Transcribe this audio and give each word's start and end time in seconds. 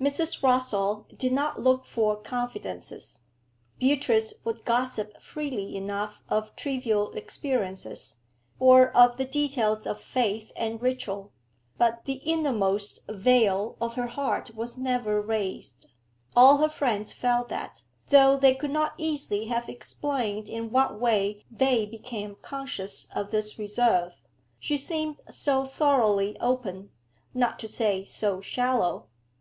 Mrs. 0.00 0.42
Rossall 0.42 1.06
did 1.16 1.32
not 1.32 1.60
look 1.60 1.84
for 1.84 2.16
confidences. 2.16 3.20
Beatrice 3.78 4.34
would 4.42 4.64
gossip 4.64 5.22
freely 5.22 5.76
enough 5.76 6.20
of 6.28 6.56
trivial 6.56 7.12
experiences, 7.12 8.16
or 8.58 8.90
of 8.90 9.18
the 9.18 9.24
details 9.24 9.86
of 9.86 10.00
faith 10.00 10.50
and 10.56 10.82
ritual, 10.82 11.30
but 11.78 12.06
the 12.06 12.14
innermost 12.14 12.98
veil 13.08 13.76
of 13.80 13.94
her 13.94 14.08
heart 14.08 14.50
was 14.56 14.76
never 14.76 15.20
raised; 15.22 15.86
all 16.34 16.56
her 16.56 16.68
friends 16.68 17.12
felt 17.12 17.46
that, 17.48 17.84
though 18.08 18.36
they 18.36 18.56
could 18.56 18.72
not 18.72 18.94
easily 18.98 19.44
have 19.44 19.68
explained 19.68 20.48
in 20.48 20.72
what 20.72 20.98
way 20.98 21.44
they 21.52 21.86
became 21.86 22.34
conscious 22.42 23.06
of 23.14 23.30
this 23.30 23.60
reserve, 23.60 24.20
she 24.58 24.76
seemed 24.76 25.20
so 25.28 25.64
thoroughly 25.64 26.36
open, 26.40 26.90
not 27.32 27.60
to 27.60 27.68
say 27.68 28.02
so 28.02 28.40
shallow. 28.40 29.06